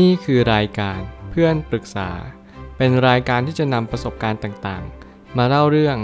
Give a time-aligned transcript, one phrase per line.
[0.00, 0.98] นี่คือรายการ
[1.30, 2.10] เพื่อนปรึกษา
[2.76, 5.96] เป็นรายการที่จะนำประสบการณ์ต่างๆ มาเล่าเรื่อง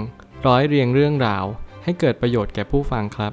[0.46, 1.45] ร้อยเรียงเรื่องราว
[1.85, 3.32] ให้เกิดประโยชน์แก่ผู้ฟังครับ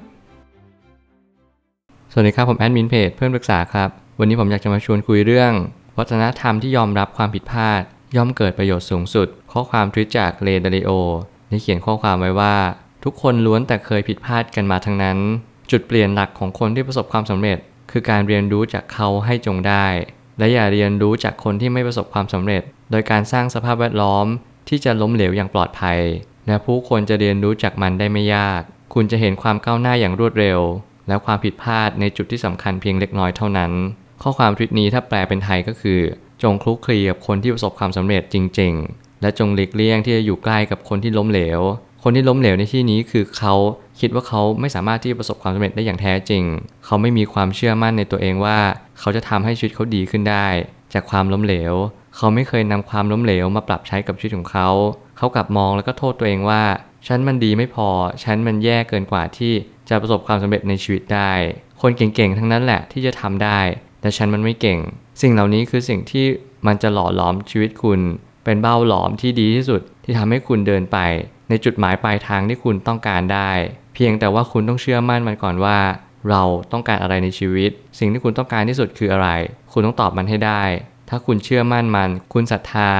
[2.11, 3.89] สวัสดีครับผมแอดมินเพจเพื่อนปรึกษาครับ
[4.19, 5.51] วันนี้ผมอยากจะมาชวนคุยเรื่อง
[5.97, 7.81] วัฒนธรรมที่ยอมรับความผิดพลาด
[8.15, 10.91] ย่อมเกิดประโยชน์สูงสุด ข้อความทวิตจากเลดาริโอ
[11.49, 12.55] ได้เขียนข้อความไว้ว่า
[13.03, 15.17] ทุกคนล้วนแต่เคยผิดพลาดกันมาทั้งนั้น
[15.71, 17.57] จุดเปลี่ยนหลักของคนที่ประสบความสำเร็จ
[17.91, 19.85] คือการเรียนรู้จากเขาให้จงได้
[20.37, 24.25] และอย่าเรียนรู้จากคนที่ไม่ประสบความสำเร็จ โดยการสร้างสภาพแวดล้อม
[24.69, 25.99] ที่จะล้มเหลวอย่างปลอดภัย
[26.47, 28.61] และผู้คนจะเรียนรู้จากมันได้ไม่ยาก
[28.93, 30.59] คุณจะเห็นความก้าวหน้าอย่างรวดเร็ว
[31.07, 33.71] และความผิดพลาดในจุดที่สำคัญเพียงเล็กน้อยเท่านั้น
[34.21, 35.99] ข้อความทวิตนี้ถ้าแปลเป็นไทยก็คือ
[36.43, 41.61] จงคลุกคลีกับคนที่ประสบความสำเร็จจริง ๆ และจงหลีกเลี่ยงที่จะอยู่ใกล้กับคนที่ล้มเหลว
[42.03, 43.53] คนที่ล้มเหลวในที่นี้คือเขา
[43.99, 46.43] คิดว่าเขาไม่สามารถที่จะประสบความสำเร็จได้อย่างแท้จริง
[46.85, 48.59] เขาไม่มีความเชื่อมั่นในตัวเองว่า
[48.99, 50.47] เขาจะทำให้ชีวิตเขาดีขึ้นได้
[50.93, 51.73] จากความล้มเหลว
[52.15, 54.69] เขาไม่เคยนำความล้มเหลวมาปรับใช้กับชีวิตของเขา
[55.17, 56.63] เขากลับมองแล้วก็โทษตัวเองว่า
[57.07, 57.89] ฉันมันดีไม่พอ
[58.23, 59.53] ฉันมันแย่เกินกว่าที่
[59.89, 61.31] จะประสบความสำเร็จในชีวิตได้
[61.81, 63.59] คนเก่งๆทั้งนั้นแหละที่จะทำได้
[64.01, 64.79] แต่ฉันมันไม่เก่ง
[65.21, 66.25] สิ่งเหล่านี้คือสิ่งที่
[66.67, 67.99] มันจะหล่อหลอมชีวิตคุณ
[68.43, 70.97] เป็นเบ้าหลอมที่ดีที่สุดที่ทำให้คุณเดินไป
[71.49, 73.51] ในจุดหมายปลายทางที่คุณต้องการได้
[73.95, 75.77] เพียงแต่ว่าคุณต้องเชื่อมั่นมันก่อนว่า
[76.29, 79.29] เราต้องการอะไรในชีวิต สิ่งที่คุณต้องการที่สุดคืออะไร
[79.73, 80.63] คุณต้องตอบมันให้ได้
[81.09, 82.91] ถ้าคุณเชื่อมั่นมัน คุณศรัทธา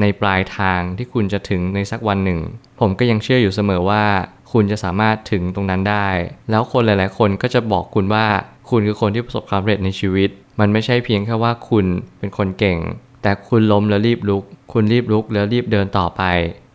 [0.00, 2.40] ในปลายทางที่คุณจะถึงในสักวันหนึ่ง
[2.80, 4.04] ผมก็ยังเชื่ออยู่เสมอว่า
[4.52, 6.08] คุณจะสามารถถึงตรงนั้นได้
[6.50, 8.26] แล้วคนหลาย ๆ คนก็จะบอกคุณว่า
[8.70, 11.86] คุณคือคนที่ประสบความสำเร็จในชีวิต มันไม่ใช่เพียงแค่ว่าคุณ
[12.18, 12.78] เป็นคนเก่ง
[13.22, 16.22] แต่คุณล้มแล้วรีบลุก คุณรีบลุกแล้วรีบเดินต่อไป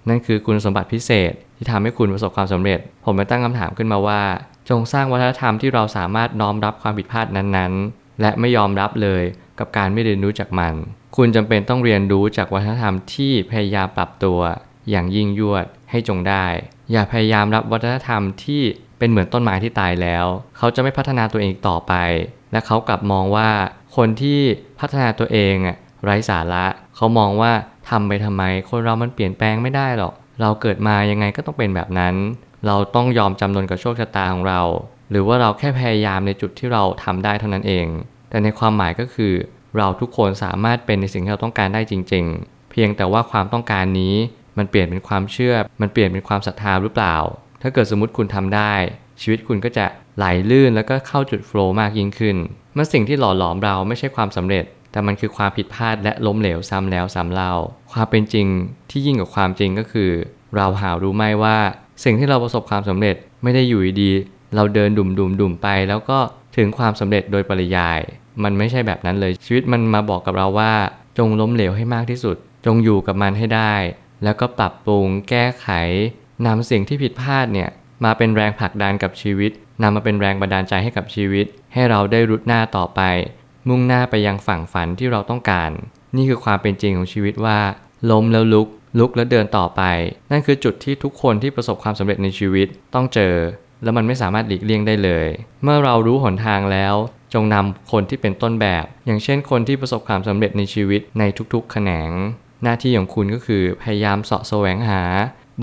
[0.10, 4.22] นั่นคือคุณสมบัติพิเศษที่ทำให้คุณประสบความสำเร็จ ผมไปตั้งคำถามขึ้นมาว่า
[4.70, 9.24] จงสร้างวัฒนธรรมที่เราสามารถน้อมรับความผิดพลาดนั้นๆ และไม่ยอมรับเลย
[9.60, 10.74] กับการไม่เรียนรู้จากมัน
[11.16, 14.40] คุณจำเป็นต้องเรียนรู้จากวัฒนธรรมที่พยายามปรับตัว
[14.90, 16.46] อย่างยิ่งยวดให้จงได้
[16.92, 18.62] อย่าพยายามรับวัฒนธรรมที่
[19.00, 20.26] เป็นเหมือนต้นไม้ที่ตายแล้ว
[20.58, 21.94] เขาจะไม่พัฒนาตัวเองต่อไป
[22.52, 23.50] และเขากลับมองว่า
[23.96, 24.40] คนที่
[24.80, 25.56] พัฒนาตัวเอง
[26.04, 26.66] ไร้สาระ
[26.96, 27.52] เขามองว่า
[27.90, 32.16] ทำไปทำไม คนเรามันเปลี่ยนแปลงไม่ได้หรอก เราเกิดมายังไงก็ต้องเป็นแบบนั้น
[32.68, 34.62] เราต้องยอมจำนนกับโชคชะตาของเรา
[35.12, 37.88] หรือว่าเราแค่พยายามในจุดที่เราทำได้เท่านั้นเอง
[38.30, 39.34] แต่ในความหมายก็คือ
[39.78, 44.16] เราทุกคนสามารถเป็นในสิ่งที่เราต้องการได้จริง ๆ เพียงแต่ว่าความต้องการนี้
[44.58, 47.18] มันเปลี่ยนเป็นความเชื่อ มันเปลี่ยนเป็นความศรัทธาหรือเปล่า
[47.62, 48.74] ถ้าเกิดสมมติคุณทำได้
[49.22, 49.86] ชีวิตคุณก็จะ
[50.18, 52.36] ไหลลื่นแล้วก็เข้าจุดโฟล์มากยิ่งขึ้น
[52.76, 57.54] มันสิ่งที่หล่อหลอมเราไม่ใช่ความสำเร็จ แต่มันคือความผิดพลาดและล้มเหลวซ้ำแล้วซ้ำเล่า
[57.92, 58.48] ความเป็นจริง
[58.90, 60.12] ที่ยิ่งกว่าความจริงก็คือ
[60.56, 61.58] เราหารู้ไหมว่า
[62.04, 64.12] สิ่งที่เราประสบความสำเร็จไม่ได้อยู่ดี
[64.56, 66.20] เราเดินดุ่มดุ่มดุ่มไป แล้วก็
[66.58, 68.00] ถึงความสำเร็จโดยปริยาย
[68.44, 70.74] มันไม่ใช่แบบนั้นเลยชีวิตมันมาบอกกับเราว่า
[71.18, 73.74] จงล้มเหลวให้มากที่สุด จงอยู่กับมันให้ได้
[74.24, 75.68] แล้วก็ปรับปรุงแก้ไข
[76.46, 77.70] นำสิ่งที่ผิดพลาดเนี่ย
[78.06, 83.02] มาเป็นแรงผลักดันกับชีวิตนำมาเป็นแรงบันดาลใจให้กับชีวิต ให้เราได้รุดหน้าต่อไป
[83.68, 85.72] มุ่งหน้าไปยังฝั่งฝันที่เราต้องการ
[86.16, 87.60] นี่คือความเป็นจริงของชีวิตว่า
[88.12, 88.68] ล้มแล้วลุก
[89.00, 89.82] ลุกแล้วเดินต่อไป
[90.32, 93.36] นั่นคือจุดที่ทุกคนที่ประสบความสำเร็จในชีวิตต้องเจอ
[93.84, 95.28] แล้วมันไม่สามารถหลีกเลี่ยงได้เลย
[95.64, 96.96] เมื่อเรารู้หนทางแล้ว
[97.34, 101.24] จงนำคนที่เป็นต้นแบบ อย่างเช่นคนที่ประสบความสำเร็จในชีวิตใน
[101.54, 102.12] ทุกๆ แขนง
[102.64, 105.04] หน้าที่ของคุณก็คือพยายามเสาะแสวงหา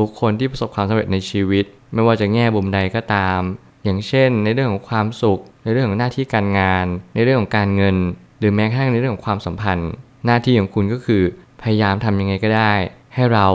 [0.01, 3.41] บุคคลที่ประสบความสำเร็จในชีวิต ไม่ว่าจะแง่บุมใดก็ตาม
[3.85, 7.97] อย่างเช่น ในเรื่องของความสุข ในเรื่องของหน้าที่การงาน ในเรื่องของการเงิน
[8.39, 9.91] หรือแม้กระทั่งในเรื่องของความสัมพันธ์
[10.27, 11.23] หน้าที่ของคุณก็คือ
[11.63, 12.75] พยายามทำยังไงก็ได้
[13.15, 13.47] ให้เรา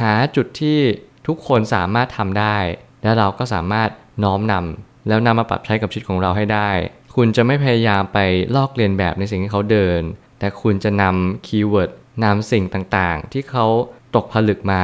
[0.00, 0.78] หาจุดที่
[1.26, 2.56] ทุกคนสามารถทำได้
[3.02, 3.88] และเราก็สามารถ
[4.24, 6.70] น้อมนำแล้วนำมาปรับใช้กับชีวิตของเราให้ได้
[7.14, 8.18] คุณจะไม่พยายามไป
[8.56, 10.00] ลอกเลียนแบบในสิ่งที่เขาเดิน
[10.38, 11.90] แต่คุณจะนำ keyword
[12.24, 13.66] นำสิ่งต่างๆ ที่เขา
[14.14, 14.82] ตกผลึกมา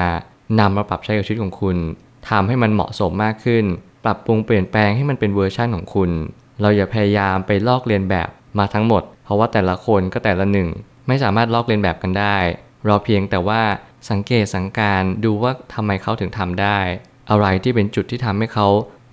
[0.60, 1.76] นำมาปรับใช้กับชีวิตของคุณ
[2.28, 3.64] ทำให้มันเหมาะสมมากขึ้น
[4.04, 6.10] ปรับปรุงเปลี่ยนแปลงให้มันเป็นเวอร์ชั่นของคุณ
[6.60, 8.28] เราอย่าพยายามไปลอกเลียนแบบ
[8.58, 10.68] มาทั้งหมด เพราะว่าแต่ละคนก็แต่ละหนึ่ง
[11.06, 12.36] ไม่สามารถลอกเลียนแบบกันได้
[12.86, 13.62] เราเพียงแต่ว่า
[14.10, 16.78] สังเกตสังการดูว่าทำไมเขาถึงทำได้
[17.30, 18.68] อะไรที่เป็นจุดที่ทำให้เขา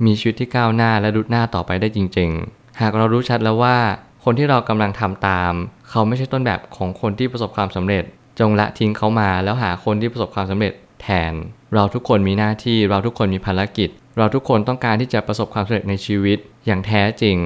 [0.06, 3.78] มีชีวิตที่ก้าวหน้าและรุดหน้าต่อไปได้จริง ๆ หากเรารู้ชัดแล้วว่า
[4.24, 5.54] คนที่เรากำลังทำตาม
[5.90, 8.04] เขาไม่ใช่ต้นแบบของคนที่ประสบความสำเร็จ
[8.40, 11.34] จงละทิ้งเขามาแล้วหาคนที่ประสบความสำเร็จแทน
[11.74, 16.38] เราทุกคนมีหน้าที่เราทุกคนมีภารกิจ เราทุกคนต้องการที่จะประสบความสำเร็จในชีวิต
[16.68, 17.38] อย่างแท้จริง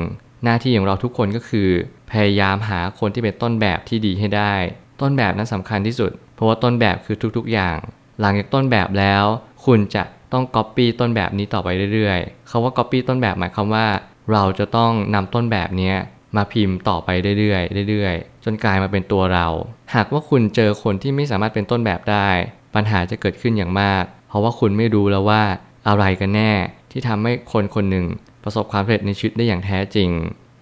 [0.44, 1.70] หน้าที่ของเราทุกคนก็คือ
[2.12, 4.54] พยายามหาคนที่เป็นต้นแบบที่ดีให้ได้
[5.02, 7.78] ต้นแบบนั้นสำคัญที่สุด เพราะว่าต้นแบบคือทุกๆอย่าง
[8.20, 9.24] หลังจากต้นแบบแล้ว
[9.66, 10.04] คุณจะ
[10.34, 13.88] ต้องก๊อปปี้ต้นแบบนี้ต่อไปเรื่อยๆเขาว่าก๊อปปี้ต้นแบบหมายความว่า
[14.32, 15.94] เราจะต้องนำต้นแบบนี้
[16.36, 17.10] มาพิมพ์ต่อไป
[17.40, 19.48] เรื่อยๆเรื่อยๆ จนกลายมาเป็นตัวเรา
[19.96, 22.30] หากว่าคุณเจอคนที่ไม่สามารถเป็นต้นแบบได้
[22.76, 25.44] ปัญหาจะเกิดขึ้นอย่างมาก เพราะว่าคุณไม่รู้แล้วว่า
[25.88, 26.52] อะไรกันแน่
[26.92, 28.06] ที่ทำให้คนคนหนึ่ง
[28.44, 30.10] ประสบความสำเร็จในชีวิตได้อย่างแท้จริง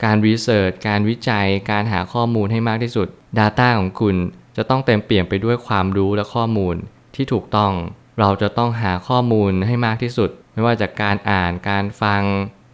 [0.04, 3.08] การรีเสิร์ชการวิจัย การหาข้อมูลให้มากที่สุด
[3.40, 4.16] Data ของคุณ
[4.58, 6.76] จะต้องเต็มเปี่ยมไปด้วยความรู้และข้อมูล
[7.16, 7.74] ที่ถูกต้อง
[8.20, 12.24] เราจะต้องหาข้อมูลให้มากที่สุด ไม่ว่าจากการอ่าน การฟัง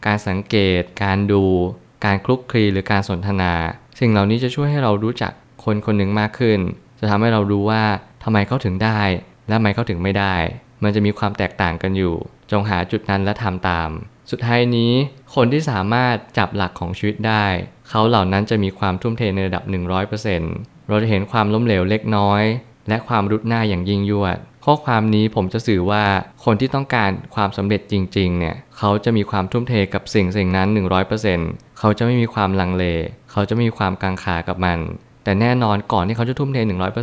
[0.05, 1.43] การสังเกต การดู
[2.05, 3.53] การคลุกคลีหรือการสนทนา
[3.99, 5.31] สิ่งเหล่านี้จะช่วยให้เรารู้จัก
[5.63, 6.59] คนคนหนึ่งมากขึ้น
[6.99, 7.83] จะทำให้เรารู้ว่า
[8.23, 9.01] ทำไมเขาถึงได้
[9.47, 10.35] และทำไมเขาถึงไม่ได้
[10.83, 12.15] มันจะมีความแตกต่างกันอยู่
[12.51, 13.89] จงหาจุดนั้นและทำตาม
[14.31, 14.91] สุดท้ายนี้
[15.35, 17.45] คนที่สามารถจับหลักของชีวิตได้
[17.89, 19.63] เขาเหล่านั้นจะมีความทุ่มเทในระดับ
[20.25, 22.43] 100%เราจะเห็นความล้มเหลวเล็กน้อย
[22.89, 26.03] และความรุดหน้าอย่างยิ่งยวด ข้อความนี้ผมจะสื่อว่า
[26.45, 30.67] คนที่ต้องการความสำเร็จจริงๆ เนี่ยเขาจะมีความทุ่มเทกับสิ่งสิ่งนั้น
[31.23, 32.85] 100%เขาจะไม่มีความลังเล
[33.31, 34.79] เขาจะไม่มีความกังขากับมัน
[35.23, 36.57] แต่แน่นอนก่อนที่เขาจะทุ่มเท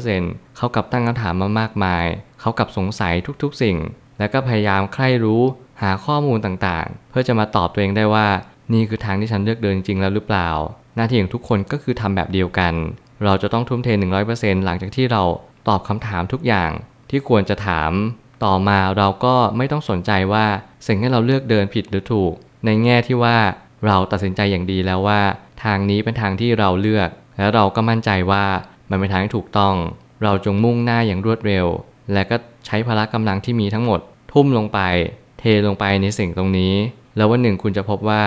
[0.09, 2.05] 100%เขากลับตั้งคำถามมามากมาย
[2.41, 3.77] เขากลับสงสัยทุกๆสิ่ง
[4.19, 5.43] แล้วก็พยายามใคร่รู้
[5.83, 8.29] หาข้อมูลต่างๆ เพื่อจะมาตอบตัวเองได้ว่า
[8.73, 10.49] นี่คือทางที่ฉันเลือกเดินจริงๆแล้วหรือเปล่า
[10.97, 12.75] หน้าที่ของทุกคนก็คือทำแบบเดียวกัน
[13.25, 13.89] เราจะต้องทุ่มเท
[14.27, 15.23] 100%หลังจากที่เรา
[15.69, 16.71] ตอบคำถามทุกอย่าง
[17.11, 17.93] ที่ควรจะถาม
[18.45, 20.47] ต่อมาเราก็ไม่ต้องสนใจว่า
[20.87, 22.33] สิ่งที่เราเลือกเดินผิดหรือถูก
[22.65, 23.37] ในแง่ที่ว่า
[23.87, 25.21] เราตัดสินใจอย่างดีแล้วว่า
[25.65, 27.09] ทางนี้เป็นทางที่เราเลือก
[27.39, 28.45] และเราก็มั่นใจว่า
[28.91, 29.75] มันเป็นทางที่ถูกต้อง
[30.23, 31.67] เราจงมุ่งหน้าอย่างรวดเร็ว
[32.13, 32.37] และก็
[32.67, 34.01] ใช้พละกำลังที่มีทั้งหมด
[34.33, 34.81] ทุ่มลงไป
[35.43, 36.75] เทลงไปในสิ่งตรงนี้
[37.17, 38.23] แล้ววันหนึ่งคุณจะพบว่า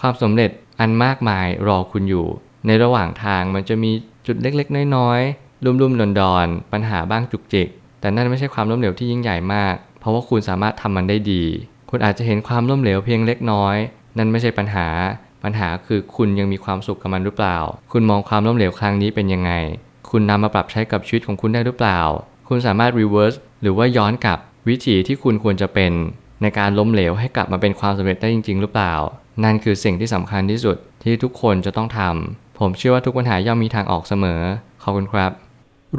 [0.00, 0.50] ความสำเร็จ
[0.80, 2.26] อันมากมายรอคุณอยู่
[2.66, 3.90] ในระหว่างทางมันจะมี
[4.26, 7.68] จุดเล็กๆ น้อยๆลุ่มๆดอนๆปัญหาบ้างจุกจิก
[8.00, 11.42] แต่นั่นไม่ใช่ความล้มเหลวที่ยิ่งใหญ่มาก เพราะว่าคุณสามารถทำมันได้ดี
[11.90, 13.76] คุณอาจจะเห็นความล้มเหลวเพียงเล็กน้อย
[14.18, 14.88] นั่นไม่ใช่ปัญหา
[15.44, 17.58] ปัญหาคือคุณยังมีความสุขกับมันหรือเปล่า
[17.92, 19.52] คุณมองความล้มเหลวครั้งนี้เป็นยังไง
[20.10, 22.00] คุณนำมาปรับใช้กับชีวิตของคุณได้หรือเปล่า
[22.48, 24.38] คุณสามารถ reverse หรือว่าย้อนกลับ
[24.68, 25.92] วิถีที่คุณควรจะเป็น
[26.42, 28.94] ในการล้มเหลวให้กลับมาเป็นความสำเร็จได้จริง ๆ หรือเปล่า
[29.44, 34.42] นั่นคือสิ่งที่สำคัญที่สุดที่ทุกคนจะต้องทำผมเชื่อว่าทุกปัญหาย่อมมีทางออกเสมอ
[34.82, 35.32] ขอบคุณครับ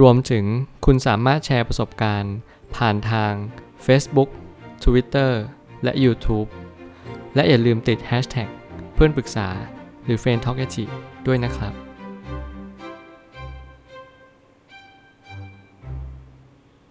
[0.02, 0.46] รวมถึง
[0.86, 2.36] คุณสามารถแชร์ประสบการณ์
[2.76, 3.34] ผ่านทาง
[3.86, 4.30] Facebook
[4.84, 5.32] Twitter
[5.84, 6.50] และ YouTube
[7.36, 8.50] และอย่าลืมติด Hashtag
[8.96, 9.48] เพื่อนปรึกษา
[10.06, 10.60] หรือ f r ร e n d t a l k
[11.28, 11.74] ด้วยนะครับ